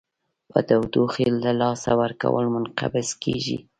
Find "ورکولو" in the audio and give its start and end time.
2.01-2.53